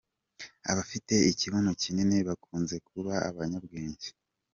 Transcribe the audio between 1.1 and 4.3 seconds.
ikibuno kinini bakunze kuba abanyabwenge.